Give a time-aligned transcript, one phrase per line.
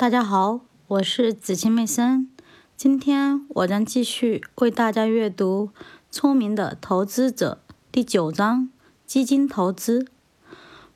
[0.00, 2.30] 大家好，我是子清妹森。
[2.74, 5.68] 今天我将继续为大家阅读
[6.10, 7.60] 《聪明的投资者》
[7.92, 8.70] 第九章：
[9.06, 10.06] 基金投资。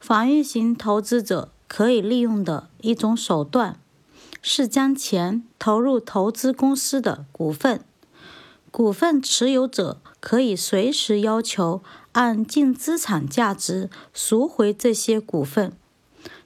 [0.01, 3.79] 防御型投资者可以利用的一种手段
[4.41, 7.85] 是将钱投入投资公司的股份。
[8.71, 11.83] 股份持有者可以随时要求
[12.13, 15.75] 按净资产价值赎回这些股份。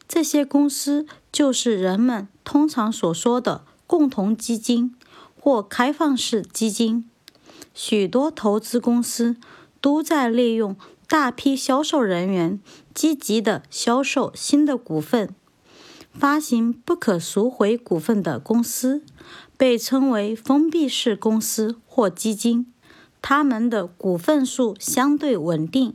[0.08, 1.06] 这些公司
[1.38, 4.96] 就是人们通常所说的共同基金
[5.40, 7.08] 或开放式基金。
[7.72, 9.36] 许多投资公司
[9.80, 10.74] 都在利用
[11.06, 12.58] 大批销售人员
[12.92, 15.32] 积极地销售新的股份。
[16.12, 19.04] 发行不可赎回股份的公司
[19.56, 22.66] 被称为封闭式公司或基金，
[23.22, 25.94] 它们的股份数相对稳定。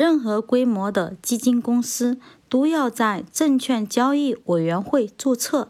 [0.00, 2.18] 任何规模的基金公司
[2.48, 5.68] 都要在证券交易委员会注册，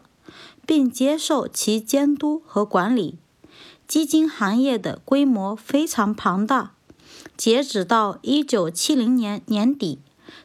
[0.65, 3.17] 并接受其监督和管理。
[3.89, 6.71] 基金行业的规模非常庞大，
[7.35, 9.99] 截止到1970年年底，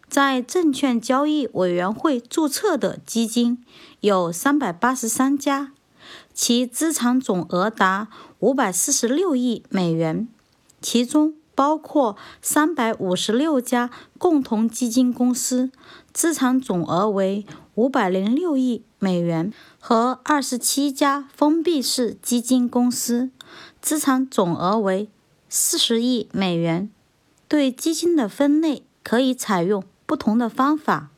[0.08, 3.64] 在证券交易委员会注册的基金
[4.00, 5.70] 有383家，
[6.34, 8.08] 其资产总额达
[8.40, 10.26] 546亿美元，
[10.82, 11.34] 其中。
[11.56, 15.72] 包括三百五十六家共同基金公司，
[16.12, 23.30] 资产总额为五百零六亿美元，和二十七家封闭式基金公司，
[23.80, 25.08] 资产总额为
[25.48, 26.90] 四十亿美元。
[27.48, 31.10] 对基金的分类可以采用不同的方法，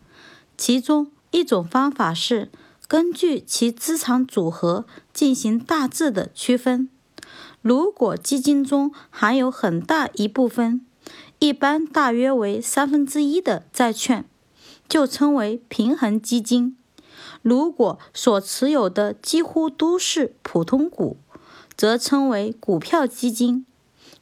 [0.56, 2.50] 其中一种方法是
[2.86, 6.88] 根据其资产组合进行大致的区分。
[7.62, 10.80] 如果基金中含有很大一部分，
[11.38, 14.24] 一般大约为三分之一的债券，
[14.88, 16.76] 就称为平衡基金；
[17.42, 21.16] 如果所持有的几乎都是普通股，
[21.76, 23.64] 则称为股票基金。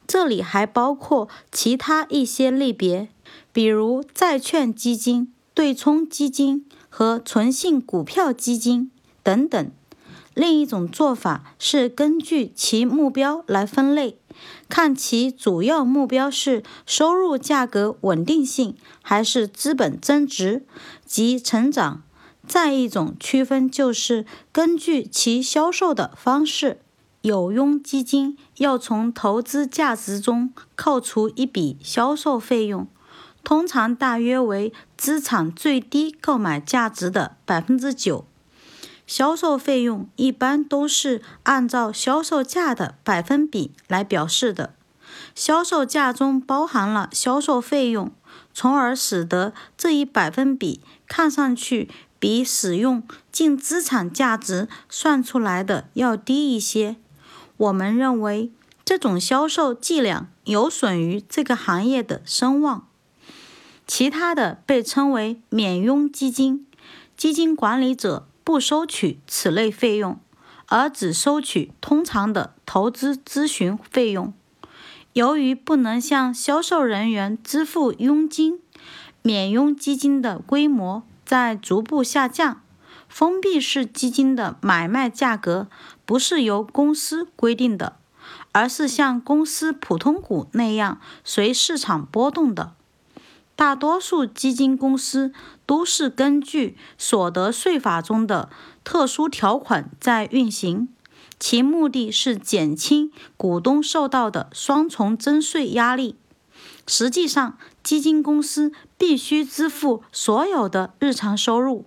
[0.06, 3.08] 这里还包括其他一些类别，
[3.52, 8.90] 比如债券基金、对冲基金和纯性股票基金
[9.22, 9.70] 等等。
[10.36, 14.18] 另一种做法是根据其目标来分类，
[14.68, 20.66] 看其主要目标是收入价格稳定性还是资本增值
[21.06, 22.02] 及成长。
[22.46, 26.82] 再一种区分就是根据其销售的方式。
[27.22, 32.86] 有佣基金要从投资价值中扣除一笔销售费用，
[33.42, 38.26] 通常大约为资产最低购买价值的百分之九。
[39.06, 44.74] 销售费用一般都是按照销售价的百分比来表示的，
[45.34, 48.10] 销售价中包含了销售费用，
[48.52, 56.96] 从而使得这一百分比看上去比使用净资产价值算出来的要低一些。
[57.56, 58.50] 我们认为
[58.84, 62.88] 这种销售伎俩有损于这个行业的声望。
[63.86, 66.66] 其他的被称为免佣基金，
[67.16, 68.26] 基金管理者。
[68.46, 70.20] 不收取此类费用，
[70.66, 74.32] 而只收取通常的投资咨询费用。
[75.14, 78.60] 由于不能向销售人员支付佣金，
[79.22, 82.62] 免佣基金的规模在逐步下降。
[83.08, 85.66] 封闭式基金的买卖价格
[86.04, 87.96] 不是由公司规定的，
[88.52, 92.75] 而是像公司普通股那样随市场波动的。
[93.56, 95.32] 大多数基金公司
[95.64, 98.50] 都是根据所得税法中的
[98.84, 100.88] 特殊条款在运行，
[101.40, 106.16] 其目的是减轻股东受到的双重征税压力。
[106.86, 111.86] 实际上，基金公司必须支付所有的日常收入、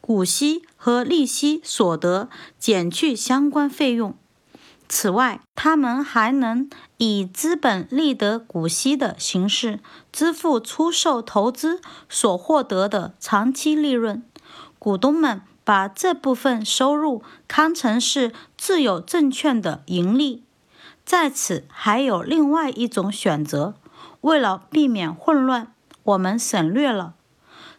[0.00, 4.16] 股息和利息所得，减去相关费用。
[4.88, 14.22] 此外，他们还能以资本利得股息的形式支付出售投资所获得的长期利润。
[14.78, 20.42] 股东们把这部分收入看成是自有证券的盈利。
[21.04, 23.74] 在此还有另外一种选择。
[24.22, 25.72] 为了避免混乱，
[26.02, 27.14] 我们省略了。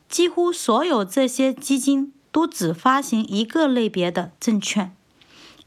[0.08, 4.96] 几乎所有这些基金都只发行一个类别的证券。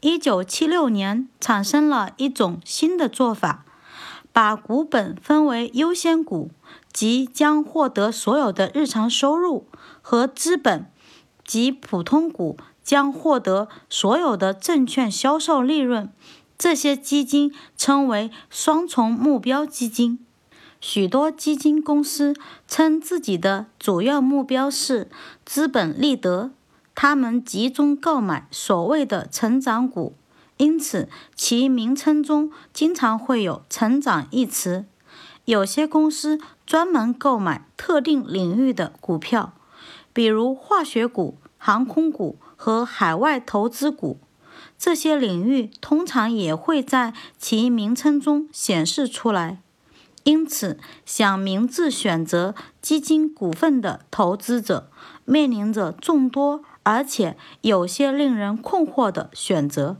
[0.03, 3.63] 一九七六年产生了一种新的做法，
[4.33, 6.51] 把股本分为优先股，
[6.91, 9.65] 即将获得所有的日常收入，
[10.01, 10.91] 和资本，
[11.45, 16.11] 即普通股将获得所有的证券销售利润。
[16.57, 20.19] 这些基金称为双重目标基金。
[20.81, 22.33] 许多基金公司
[22.67, 25.09] 称自己的主要目标是
[25.45, 26.51] 资本利得。
[26.95, 30.15] 他们集中购买所谓的成长股，
[30.57, 34.85] 因此其名称中经常会有“成长”一词。
[35.45, 39.53] 有些公司专门购买特定领域的股票，
[40.13, 44.19] 比如化学股、航空股和海外投资股。
[44.77, 49.59] 这些领域通常也会在其名称中显示出来。
[50.23, 54.89] 因此，想明智选择基金股份的投资者，
[55.25, 59.97] 面临着众多而且有些令人困惑的选择。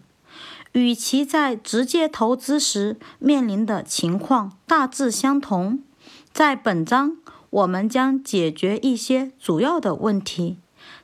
[0.74, 5.84] 与其在直接投资时面临的情况大致相同，
[6.32, 7.18] 在本章
[7.52, 10.58] 我们将解决一些主要的问题，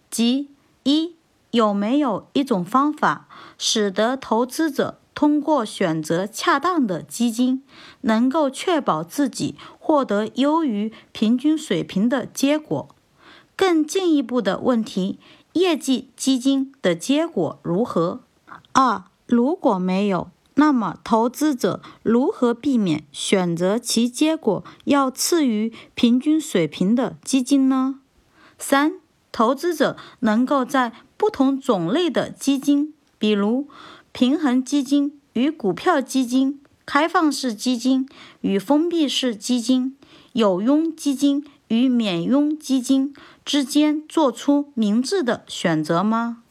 [0.10, 0.50] 即
[0.84, 1.14] 一
[1.52, 3.28] 有没有一种方法
[3.60, 7.64] 使得投资者通过选择恰当的基金，
[8.02, 12.90] 能够确保自己获得优于平均水平的结果？
[13.56, 15.20] 更进一步的问题，
[15.54, 18.22] 业绩基金的结果如何？
[18.72, 28.00] 二如果没有，那么投资者如何避免选择其结果要次于平均水平的基金呢？
[28.58, 29.00] 三、
[29.32, 33.68] 投资者能够在不同种类的基金，比如
[34.12, 38.08] 平衡基金与股票基金、开放式基金
[38.42, 39.96] 与封闭式基金、
[40.34, 43.14] 有佣基金与免佣基金
[43.50, 46.44] 之间做出明智的选择吗？